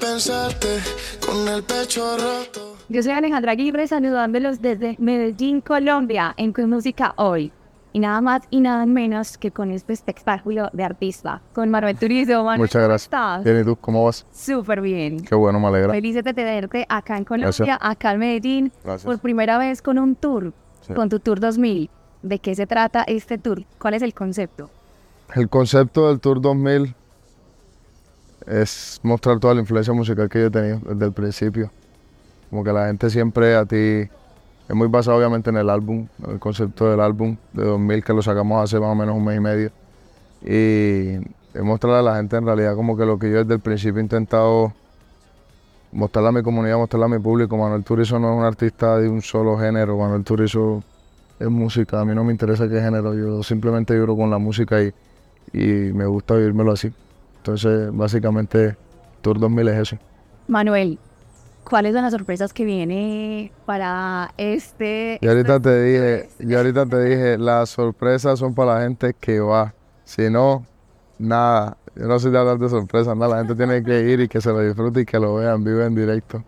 [0.00, 0.78] pensarte
[1.24, 2.76] con el pecho roto.
[2.88, 7.52] Yo soy Alejandra Aguirre saludándolos desde Medellín, Colombia, en Con Música Hoy.
[7.92, 12.44] Y nada más y nada menos que con este espectáculo de artista, con Manuel Turizo.
[12.44, 13.02] Manuel, Muchas ¿cómo gracias.
[13.06, 13.44] estás?
[13.44, 14.24] Bien, ¿y tú cómo vas?
[14.32, 15.24] Súper bien.
[15.24, 15.92] Qué bueno, me alegra.
[15.92, 17.78] Felices de tenerte acá en Colombia, Gracias.
[17.80, 19.04] acá en Medellín, Gracias.
[19.04, 20.94] por primera vez con un tour, Sí.
[20.94, 21.90] con tu Tour 2000.
[22.22, 23.64] ¿De qué se trata este tour?
[23.80, 24.70] ¿Cuál es el concepto?
[25.34, 26.94] El concepto del Tour 2000
[28.46, 31.70] es mostrar toda la influencia musical que yo he tenido desde el principio.
[32.48, 34.08] Como que la gente siempre a ti...
[34.68, 38.12] Es muy basado obviamente en el álbum, en el concepto del álbum de 2000 que
[38.12, 39.72] lo sacamos hace más o menos un mes y medio.
[40.42, 41.16] Y
[41.52, 43.98] es mostrarle a la gente en realidad como que lo que yo desde el principio
[43.98, 44.72] he intentado
[45.90, 47.56] mostrarle a mi comunidad, mostrarle a mi público.
[47.56, 50.84] Manuel Turizo no es un artista de un solo género, Manuel Turizo
[51.40, 54.80] es música, a mí no me interesa qué género, yo simplemente vibro con la música
[54.80, 54.92] y,
[55.52, 56.92] y me gusta vivírmelo así.
[57.40, 58.76] Entonces, básicamente,
[59.22, 59.96] Tour 2000 es eso.
[60.46, 60.98] Manuel,
[61.64, 65.18] ¿cuáles son las sorpresas que viene para este?
[65.22, 69.40] Y ahorita te dije, y ahorita te dije, las sorpresas son para la gente que
[69.40, 69.72] va.
[70.04, 70.66] Si no,
[71.18, 71.78] nada.
[71.96, 73.36] Yo no soy de hablar de sorpresas, nada.
[73.36, 75.86] La gente tiene que ir y que se lo disfrute y que lo vean, vive
[75.86, 76.44] en directo.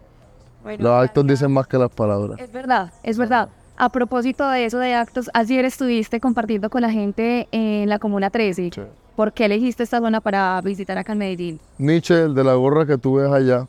[0.63, 2.39] Bueno, Los actos dicen más que las palabras.
[2.39, 3.49] Es verdad, es verdad.
[3.79, 8.29] A propósito de eso de actos, ayer estuviste compartiendo con la gente en la Comuna
[8.29, 8.71] 13.
[8.75, 8.83] Sí.
[9.17, 11.61] ¿Por qué elegiste esta zona para visitar acá en Medellín?
[11.79, 13.67] Nietzsche, el de la gorra que tú ves allá,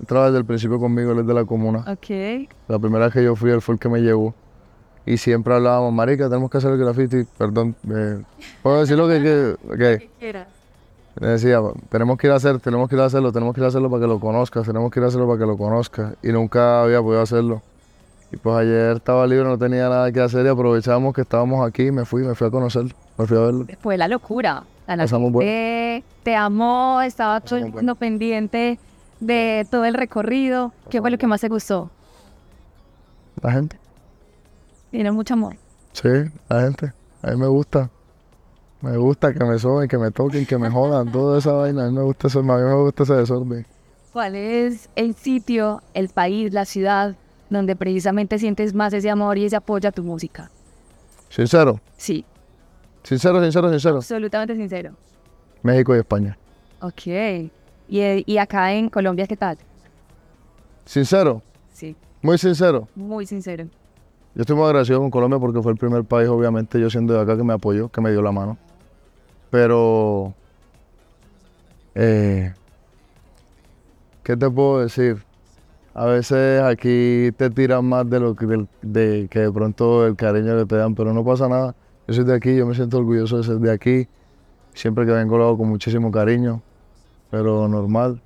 [0.00, 1.80] entraba desde el principio conmigo, él es de la comuna.
[1.80, 2.48] Ok.
[2.68, 4.34] La primera vez que yo fui, él fue el que me llevó.
[5.04, 7.24] Y siempre hablábamos, marica, tenemos que hacer el graffiti.
[7.36, 8.22] Perdón, eh,
[8.62, 9.20] ¿puedo decir lo que...
[9.20, 10.48] que que- quieras.
[11.20, 13.64] Me decía, tenemos que ir a hacer, tenemos que ir a hacerlo, tenemos que ir
[13.66, 16.14] a hacerlo para que lo conozcas, tenemos que ir a hacerlo para que lo conozcas.
[16.22, 17.60] Y nunca había podido hacerlo.
[18.32, 21.90] Y pues ayer estaba libre, no tenía nada que hacer y aprovechamos que estábamos aquí,
[21.90, 23.66] me fui, me fui a conocerlo, me fui a verlo.
[23.80, 24.64] Fue la locura.
[24.86, 28.78] La gente te amó, estaba todo el mundo pendiente
[29.20, 30.72] de todo el recorrido.
[30.90, 31.90] ¿Qué fue lo que más te gustó?
[33.42, 33.78] La gente,
[34.90, 35.56] Tiene mucho amor.
[35.92, 36.08] sí,
[36.48, 36.92] la gente,
[37.22, 37.90] a mí me gusta.
[38.80, 41.84] Me gusta que me soben, que me toquen, que me jodan, toda esa vaina.
[41.84, 43.66] A mí me gusta eso, a mí me gusta ese desorden.
[44.12, 47.14] ¿Cuál es el sitio, el país, la ciudad
[47.52, 50.50] donde precisamente sientes más ese amor y ese apoyo a tu música?
[51.28, 52.24] Sincero, Sí,
[53.02, 53.96] sincero, sincero, sincero.
[53.96, 54.92] absolutamente sincero.
[55.62, 56.36] México y España.
[56.80, 57.06] Ok.
[57.88, 59.58] ¿Y, y acá en Colombia qué tal?
[60.84, 61.42] Sincero,
[61.72, 62.88] Sí, muy sincero.
[62.94, 63.66] muy sincero.
[64.34, 67.20] Yo estoy muy agradecido con Colombia porque fue el primer país, obviamente, yo siendo de
[67.20, 68.56] acá, que me apoyó, que me dio la mano.
[69.50, 70.32] Pero,
[71.94, 72.54] eh,
[74.22, 75.22] ¿qué te puedo decir?
[75.94, 80.56] A veces aquí te tiran más de lo que, de, que de pronto el cariño
[80.58, 81.74] que te dan, pero no pasa nada.
[82.08, 84.08] Yo soy de aquí, yo me siento orgulloso de ser de aquí.
[84.74, 86.62] Siempre que vengo lo hago con muchísimo cariño,
[87.30, 88.22] pero normal.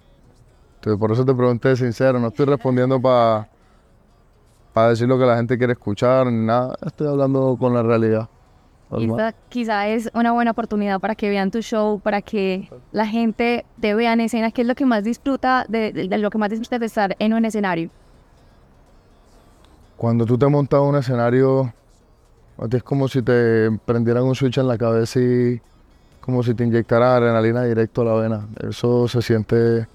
[0.76, 3.48] Entonces, por eso te pregunté sincero, no estoy respondiendo para
[4.76, 6.76] para decir lo que la gente quiere escuchar, ni nada.
[6.84, 8.28] Estoy hablando con la realidad.
[8.98, 13.06] Y esta quizá es una buena oportunidad para que vean tu show, para que la
[13.06, 16.30] gente te vea en escena, que es lo que más disfruta, de, de- de lo
[16.30, 17.90] que más disfruta de estar en un escenario.
[19.96, 21.72] Cuando tú te montas un escenario,
[22.58, 25.60] a ti es como si te prendieran un switch en la cabeza y
[26.20, 28.46] como si te inyectaran adrenalina directo a la vena.
[28.68, 29.86] Eso se siente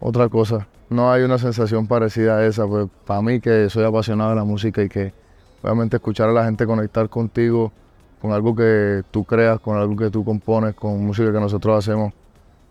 [0.00, 0.66] otra cosa.
[0.88, 2.66] No hay una sensación parecida a esa.
[2.66, 5.12] Pues para mí que soy apasionado de la música y que
[5.62, 7.72] obviamente escuchar a la gente conectar contigo
[8.20, 12.12] con algo que tú creas, con algo que tú compones, con música que nosotros hacemos,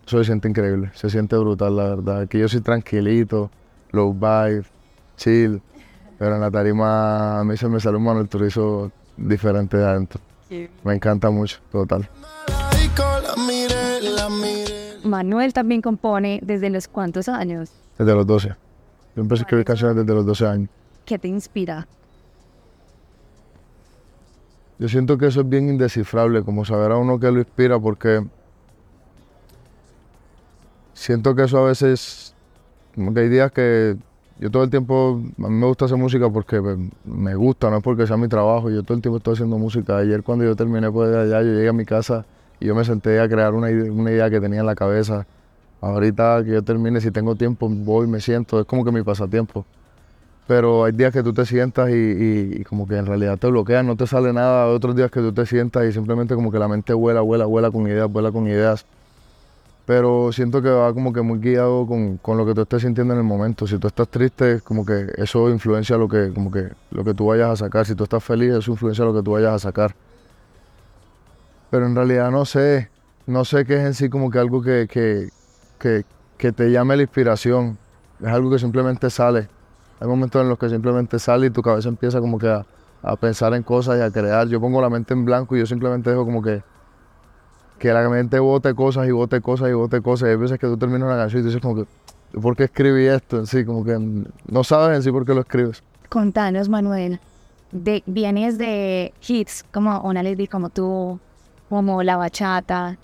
[0.06, 2.20] eso se siente increíble, se siente brutal, la verdad.
[2.22, 3.50] Aquí yo soy tranquilito,
[3.90, 4.64] low vibe,
[5.16, 5.60] chill,
[6.18, 10.20] pero en la tarima a mí se me sale un Manuel Turizo diferente de adentro.
[10.84, 12.08] Me encanta mucho, total.
[15.04, 17.70] Manuel también compone desde los cuántos años.
[17.98, 18.48] Desde los 12.
[19.16, 20.68] Yo empecé a escribir canciones desde los 12 años.
[21.04, 21.86] ¿Qué te inspira?
[24.78, 28.26] Yo siento que eso es bien indescifrable, como saber a uno que lo inspira, porque
[30.92, 32.34] siento que eso a veces,
[32.94, 33.96] como que hay días que
[34.38, 36.76] yo todo el tiempo, a mí me gusta hacer música porque pues,
[37.06, 39.96] me gusta, no es porque sea mi trabajo, yo todo el tiempo estoy haciendo música.
[39.96, 42.26] Ayer cuando yo terminé pues de allá, yo llegué a mi casa
[42.60, 45.26] y yo me senté a crear una, una idea que tenía en la cabeza.
[45.80, 49.64] Ahorita que yo termine, si tengo tiempo, voy, me siento, es como que mi pasatiempo.
[50.46, 53.96] Pero hay días que tú te sientas y, como que en realidad te bloqueas, no
[53.96, 54.66] te sale nada.
[54.66, 57.46] Hay otros días que tú te sientas y simplemente como que la mente vuela, vuela,
[57.46, 58.86] vuela con ideas, vuela con ideas.
[59.86, 63.14] Pero siento que va como que muy guiado con, con lo que tú estés sintiendo
[63.14, 63.66] en el momento.
[63.66, 67.26] Si tú estás triste, como que eso influencia lo que, como que, lo que tú
[67.26, 67.86] vayas a sacar.
[67.86, 69.94] Si tú estás feliz, eso influencia lo que tú vayas a sacar.
[71.70, 72.88] Pero en realidad no sé,
[73.26, 75.28] no sé qué es en sí como que algo que, que,
[75.78, 76.04] que,
[76.38, 77.78] que te llame la inspiración.
[78.20, 79.48] Es algo que simplemente sale.
[80.00, 82.66] Hay momentos en los que simplemente sale y tu cabeza empieza como que a,
[83.02, 84.48] a pensar en cosas y a crear.
[84.48, 86.62] Yo pongo la mente en blanco y yo simplemente dejo como que
[87.78, 90.28] que la mente bote cosas y bote cosas y bote cosas.
[90.28, 93.06] Y hay veces que tú terminas una canción y dices como que, ¿por qué escribí
[93.06, 93.64] esto en sí?
[93.64, 95.82] Como que no sabes en sí por qué lo escribes.
[96.08, 97.20] Contanos, Manuel,
[97.72, 101.18] de, vienes de hits como Una Lady como tú,
[101.68, 102.96] como La Bachata,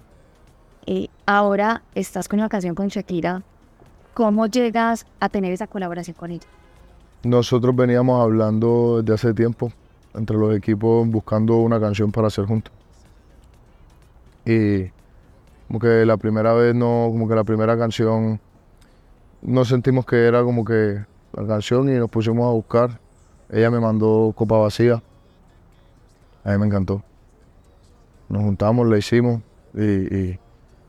[0.86, 3.42] y ahora estás con una canción con Shakira.
[4.14, 6.46] ¿Cómo llegas a tener esa colaboración con ella?
[7.24, 9.72] Nosotros veníamos hablando desde hace tiempo
[10.14, 12.72] entre los equipos buscando una canción para hacer juntos.
[14.44, 14.90] Y
[15.69, 18.40] como que la primera vez no, como que la primera canción
[19.40, 23.00] no sentimos que era como que la canción y nos pusimos a buscar.
[23.50, 25.02] Ella me mandó copa vacía.
[26.44, 27.02] A mí me encantó.
[28.28, 29.42] Nos juntamos, la hicimos
[29.75, 30.38] y,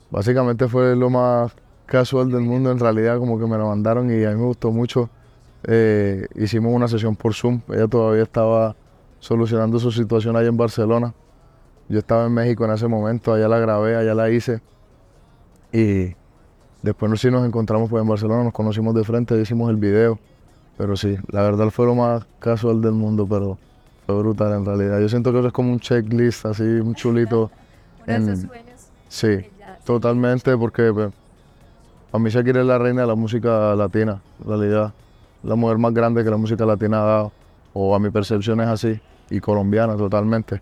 [0.09, 1.53] básicamente fue lo más
[1.86, 4.71] casual del mundo en realidad, como que me lo mandaron y a mí me gustó
[4.71, 5.09] mucho.
[5.65, 8.75] Eh, hicimos una sesión por Zoom, ella todavía estaba
[9.19, 11.13] solucionando su situación allá en Barcelona.
[11.89, 14.62] Yo estaba en México en ese momento, allá la grabé, allá la hice.
[15.71, 16.15] Y
[16.81, 20.19] después sí nos encontramos pues, en Barcelona, nos conocimos de frente, hicimos el video.
[20.77, 23.57] Pero sí, la verdad fue lo más casual del mundo, pero
[24.06, 25.00] fue brutal en realidad.
[25.00, 27.51] Yo siento que eso es como un checklist, así, un chulito.
[28.18, 28.25] en-
[29.07, 29.27] Sí,
[29.86, 31.12] totalmente, porque pues,
[32.12, 34.94] para mí Shakira es la reina de la música latina, en realidad.
[35.44, 37.31] La mujer más grande que la música latina ha dado,
[37.74, 39.00] o a mi percepción es así,
[39.30, 40.62] y colombiana totalmente.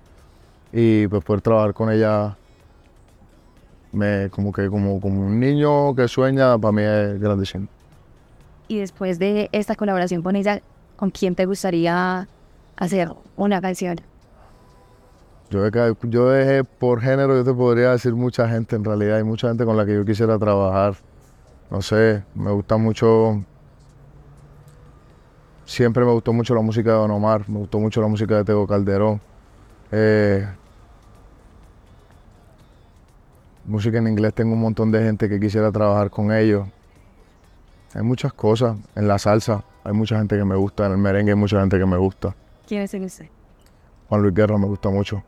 [0.74, 2.36] Y pues poder trabajar con ella,
[3.92, 7.68] me, como que como, como un niño que sueña, para mí es grandísimo.
[8.68, 10.62] Y después de esta colaboración con ella,
[10.96, 12.28] ¿con quién te gustaría
[12.78, 13.98] hacer una canción?
[15.50, 15.68] Yo,
[16.04, 19.66] yo dejé por género, yo te podría decir mucha gente en realidad, hay mucha gente
[19.66, 20.96] con la que yo quisiera trabajar.
[21.70, 23.44] No sé, me gusta mucho.
[25.72, 28.44] Siempre me gustó mucho la música de Don Omar, me gustó mucho la música de
[28.44, 29.22] Tego Calderón.
[29.90, 30.46] Eh,
[33.64, 36.68] música en inglés, tengo un montón de gente que quisiera trabajar con ellos.
[37.94, 38.76] Hay muchas cosas.
[38.96, 41.80] En la salsa hay mucha gente que me gusta, en el merengue hay mucha gente
[41.80, 42.36] que me gusta.
[42.68, 43.30] ¿Quién es usted?
[44.10, 45.24] Juan Luis Guerra me gusta mucho.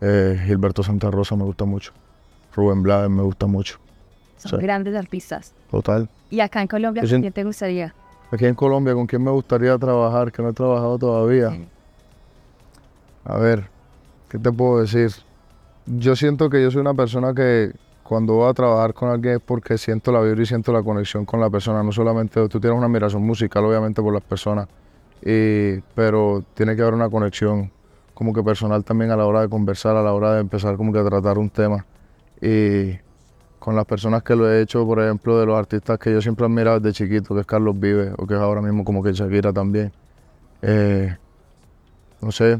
[0.00, 1.92] Eh, Gilberto Santa Rosa me gusta mucho.
[2.54, 3.80] Rubén Blades me gusta mucho.
[4.36, 5.52] Son grandes artistas.
[5.68, 6.08] Total.
[6.30, 7.92] ¿Y acá en Colombia, quién te gustaría?
[8.30, 10.30] Aquí en Colombia, ¿con quién me gustaría trabajar?
[10.32, 11.50] Que no he trabajado todavía.
[13.24, 13.68] A ver,
[14.28, 15.10] ¿qué te puedo decir?
[15.86, 17.72] Yo siento que yo soy una persona que
[18.02, 21.24] cuando voy a trabajar con alguien es porque siento la vibra y siento la conexión
[21.24, 21.82] con la persona.
[21.82, 24.68] No solamente tú tienes una admiración musical, obviamente, por las personas,
[25.22, 27.70] y- pero tiene que haber una conexión
[28.14, 30.92] como que personal también a la hora de conversar, a la hora de empezar como
[30.92, 31.84] que a tratar un tema.
[32.40, 32.98] Y
[33.58, 36.44] con las personas que lo he hecho, por ejemplo, de los artistas que yo siempre
[36.44, 39.12] he admirado desde chiquito, que es Carlos Vive, o que es ahora mismo como que
[39.12, 39.92] Shakira también.
[40.62, 41.16] Eh,
[42.20, 42.58] no sé,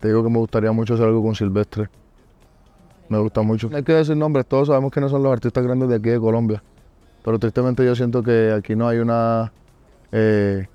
[0.00, 1.88] te digo que me gustaría mucho hacer algo con Silvestre.
[3.08, 3.68] Me gusta mucho.
[3.68, 6.20] No hay que decir nombres, todos sabemos quiénes son los artistas grandes de aquí de
[6.20, 6.62] Colombia.
[7.24, 9.52] Pero tristemente yo siento que aquí no hay una
[10.12, 10.66] eh,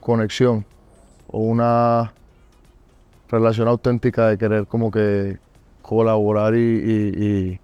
[0.00, 0.64] conexión
[1.28, 2.12] o una
[3.28, 5.38] relación auténtica de querer como que
[5.86, 7.60] colaborar y, y- y-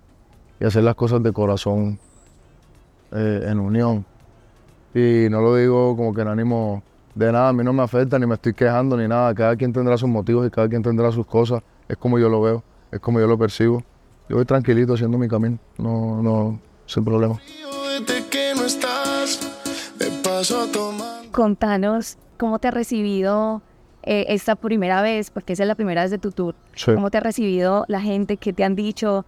[0.60, 1.98] y hacer las cosas de corazón
[3.10, 4.04] eh, en unión.
[4.94, 6.82] Y no lo digo como que en ánimo
[7.14, 9.34] de nada, a mí no me afecta, ni me estoy quejando, ni nada.
[9.34, 11.62] Cada quien tendrá sus motivos y cada quien tendrá sus cosas.
[11.88, 13.82] Es como yo lo veo, es como yo lo percibo.
[14.28, 17.38] Yo voy tranquilito haciendo mi camino, no, no, sin problema.
[21.32, 23.62] Contanos cómo te ha recibido
[24.02, 26.54] eh, esta primera vez, porque esa es la primera vez de tu tour.
[26.74, 26.92] Sí.
[26.94, 29.24] ¿Cómo te ha recibido la gente que te han dicho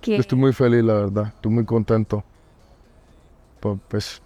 [0.00, 1.32] que Yo estoy muy feliz, la verdad.
[1.34, 2.24] Estoy muy contento.
[3.60, 4.22] Pues, pues,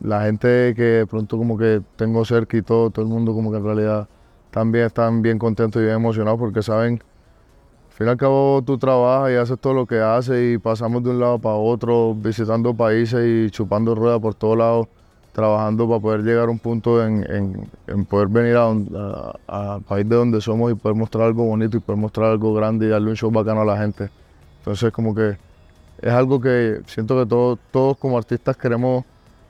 [0.00, 3.50] la gente que de pronto como que tengo cerca y todo, todo el mundo como
[3.50, 4.08] que en realidad
[4.50, 8.78] también están bien contentos y bien emocionados porque saben, al fin y al cabo tú
[8.78, 12.74] trabajas y haces todo lo que haces y pasamos de un lado para otro, visitando
[12.74, 14.86] países y chupando ruedas por todos lados,
[15.38, 17.24] trabajando para poder llegar a un punto en,
[17.86, 18.88] en- poder venir a, don-
[19.46, 22.52] a- al país de donde somos y poder mostrar algo bonito y poder mostrar algo
[22.54, 24.10] grande y darle un show bacano a la gente.
[24.58, 25.36] Entonces como que
[26.02, 29.04] es algo que siento que todos, todos como artistas queremos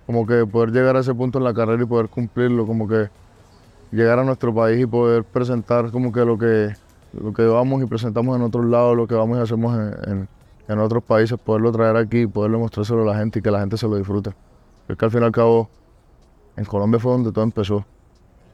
[0.07, 3.09] como que poder llegar a ese punto en la carrera y poder cumplirlo, como que
[3.93, 6.77] llegar a nuestro país y poder presentar como que lo que,
[7.13, 10.29] lo que vamos y presentamos en otros lados, lo que vamos y hacemos en,
[10.69, 13.77] en- otros países, poderlo traer aquí, poderlo mostrárselo a la gente y que la gente
[13.79, 14.33] se lo disfrute.
[14.89, 15.69] Porque al fin y al cabo,
[16.57, 17.85] en Colombia fue donde todo empezó.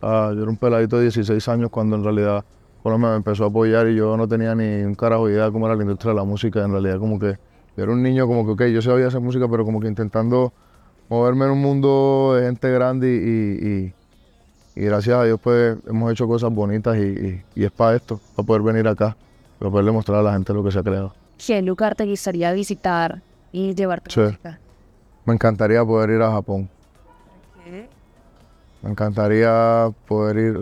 [0.03, 2.45] Ah, yo era un peladito de 16 años cuando en realidad
[2.83, 5.53] Colombia me empezó a apoyar y yo no tenía ni un carajo de idea de
[5.53, 6.63] cómo era la industria de la música.
[6.63, 7.39] En realidad como que
[7.77, 10.53] Yo era un niño como que, ok, yo sabía hacer música, pero como que intentando
[11.09, 13.95] moverme en un mundo de gente grande y, y-
[14.81, 18.21] y gracias a Dios pues hemos hecho cosas bonitas y, y- y es para esto,
[18.37, 19.17] para poder venir acá,
[19.59, 21.15] para poderle mostrar a la gente lo que se ha creado.
[21.45, 23.23] ¿Qué lugar te gustaría visitar
[23.53, 24.21] y llevar tu Sí.
[24.21, 24.59] música?
[25.25, 26.69] Me encantaría poder ir a Japón.
[28.83, 30.61] Me encantaría poder ir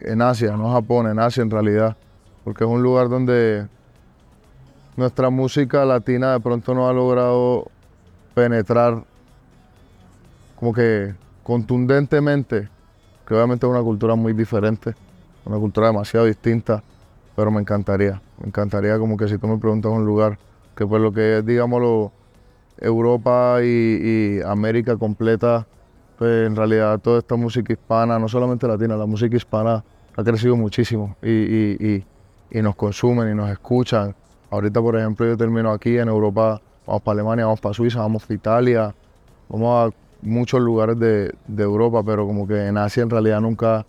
[0.00, 1.96] en Asia, no Japón, en Asia en realidad,
[2.42, 3.68] porque es un lugar donde
[4.96, 7.70] nuestra música latina de pronto no ha logrado
[8.34, 9.04] penetrar
[10.58, 12.68] como que contundentemente,
[13.26, 14.94] que obviamente es una cultura muy diferente,
[15.44, 16.82] una cultura demasiado distinta,
[17.36, 20.36] pero me encantaría, me encantaría como que si tú me preguntas un lugar,
[20.76, 22.12] que pues lo que es, digámoslo,
[22.78, 25.66] Europa y, y América completa,
[26.18, 29.84] pues en realidad toda esta música hispana, no solamente latina, la música hispana
[30.16, 34.14] ha crecido muchísimo y, y- y- y nos consumen y nos escuchan.
[34.50, 38.22] Ahorita, por ejemplo, yo termino aquí en Europa, vamos para Alemania, vamos para Suiza, vamos
[38.24, 38.94] para Italia,
[39.48, 43.86] vamos a muchos lugares de, de Europa, pero como que en Asia en realidad nunca,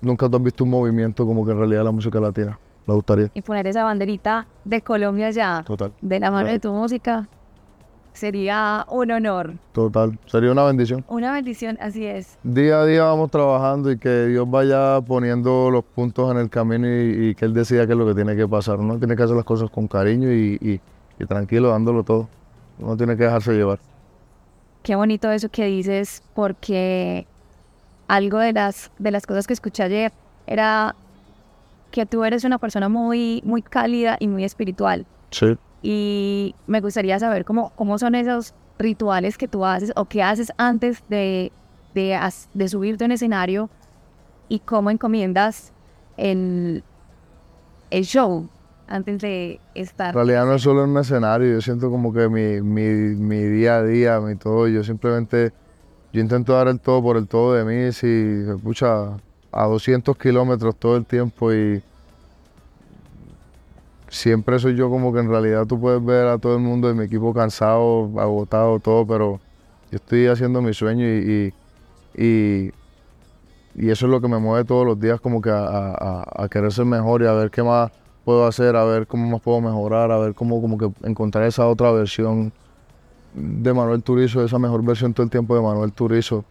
[0.00, 2.58] nunca tú has visto un movimiento como que en realidad la música latina.
[2.86, 6.72] Me gustaría, Y poner esa banderita de Colombia ya, total, de la mano de tu
[6.72, 7.28] música,
[8.12, 9.54] sería un honor.
[9.72, 10.18] total.
[10.26, 11.04] Sería una bendición.
[11.08, 12.36] Una bendición, así es.
[12.42, 16.86] día a día vamos trabajando y que Dios vaya poniendo los puntos en el camino
[16.88, 18.78] y, y que Él decida qué es lo que tiene que pasar.
[18.78, 20.80] Uno tiene que hacer las cosas con cariño y, y-
[21.22, 22.28] y tranquilo, dándolo todo.
[22.78, 23.78] Uno tiene que dejarse llevar.
[24.82, 27.26] Qué bonito eso que dices, porque
[28.08, 30.12] algo de las, de las cosas que escuché ayer
[30.46, 30.94] era
[31.90, 35.04] que tú eres una persona muy, muy cálida y muy espiritual.
[35.30, 35.56] Sí.
[35.82, 40.52] Y me gustaría saber cómo, cómo son esos rituales que tú haces o que haces
[40.56, 41.52] antes de,
[41.94, 43.68] de, subirte a un escenario
[44.48, 45.72] y cómo encomiendas
[46.16, 46.82] el,
[47.90, 48.48] el show
[48.88, 50.14] antes de En estar.
[50.14, 53.76] realidad no es solo en un escenario, yo siento como que mi, mi, mi día
[53.76, 55.52] a día, mi todo, yo simplemente,
[56.12, 59.16] yo intento dar el todo por el todo de mí, si, pucha,
[59.52, 61.82] a 200 kilómetros todo el tiempo y
[64.10, 66.94] siempre soy yo como que en realidad tú puedes ver a todo el mundo de
[66.94, 69.40] mi equipo cansado, agotado, todo, pero
[69.92, 71.54] yo estoy haciendo mi sueño y,
[72.14, 72.72] y,
[73.74, 76.72] y- eso es lo que me mueve todos los días como que a, a- querer
[76.72, 77.90] ser mejor y a ver qué más
[78.24, 81.66] puedo hacer, a ver cómo más puedo mejorar, a ver cómo como que encontrar esa
[81.68, 82.52] otra versión
[83.34, 86.44] de Manuel Turizo, esa mejor versión todo el tiempo de Manuel Turizo.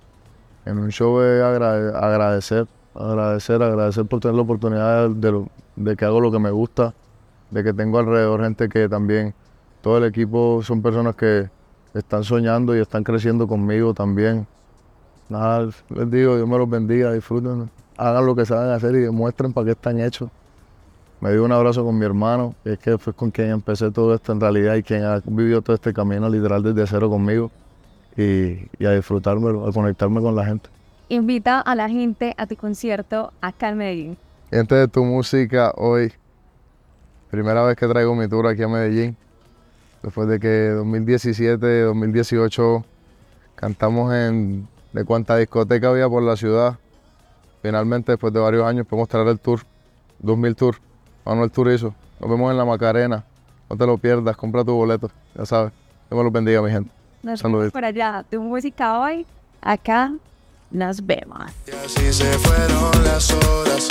[0.66, 5.96] En un show es agrade- agradecer, agradecer, agradecer por tener la oportunidad de, lo- de
[5.98, 6.94] que hago lo que me gusta,
[7.51, 9.34] de que tengo alrededor gente que también,
[9.82, 11.50] todo el equipo son personas que
[11.94, 14.46] están soñando y están creciendo conmigo también.
[15.29, 19.53] Nada, les digo, Dios me los bendiga, disfruten, hagan lo que saben hacer y demuestren
[19.53, 20.29] para qué están hechos.
[21.22, 24.15] Me dio un abrazo con mi hermano, que es que fue con quien empecé todo
[24.15, 27.51] esto en realidad y quien ha vivido todo este camino literal desde cero conmigo
[28.15, 30.70] y, y a disfrutármelo, a conectarme con la gente.
[31.10, 34.18] Invita a la gente a tu concierto acá en Medellín.
[34.50, 36.13] Gente de tu música hoy,
[37.29, 39.15] primera vez que traigo mi tour aquí a Medellín,
[40.03, 42.86] después de que 2017, 2018
[43.55, 46.77] cantamos en de cuánta discoteca había por la ciudad.
[47.62, 49.62] Finalmente, después de varios años, podemos traer el tour,
[50.19, 50.75] 2000 Tour,
[51.25, 51.93] Manuel Turizo.
[52.19, 53.24] Nos vemos en la Macarena,
[53.69, 55.71] no te lo pierdas, compra tu boleto, ya sabes.
[56.09, 56.89] Dios me los bendiga, mi gente.
[57.21, 57.59] Nos Saludos.
[57.62, 58.25] vemos por allá.
[58.29, 59.25] Tu música hoy,
[59.62, 60.13] acá
[60.71, 61.51] nos vemos.
[61.67, 63.88] Y así se fueron las horas.